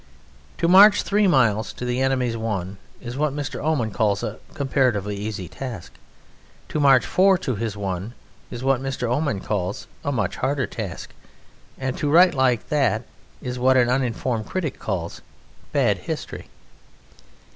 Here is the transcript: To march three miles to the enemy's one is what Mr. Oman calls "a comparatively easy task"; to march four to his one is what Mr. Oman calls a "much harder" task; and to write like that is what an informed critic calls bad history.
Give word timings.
To 0.57 0.67
march 0.67 1.03
three 1.03 1.27
miles 1.27 1.71
to 1.73 1.85
the 1.85 2.01
enemy's 2.01 2.35
one 2.35 2.77
is 3.01 3.17
what 3.19 3.35
Mr. 3.35 3.63
Oman 3.63 3.91
calls 3.91 4.23
"a 4.23 4.39
comparatively 4.55 5.15
easy 5.15 5.47
task"; 5.47 5.93
to 6.69 6.79
march 6.79 7.05
four 7.05 7.37
to 7.37 7.53
his 7.53 7.77
one 7.77 8.15
is 8.49 8.63
what 8.63 8.81
Mr. 8.81 9.03
Oman 9.07 9.41
calls 9.41 9.85
a 10.03 10.11
"much 10.11 10.37
harder" 10.37 10.65
task; 10.65 11.11
and 11.77 11.95
to 11.99 12.09
write 12.09 12.33
like 12.33 12.69
that 12.69 13.03
is 13.43 13.59
what 13.59 13.77
an 13.77 14.01
informed 14.01 14.47
critic 14.47 14.79
calls 14.79 15.21
bad 15.71 15.99
history. 15.99 16.47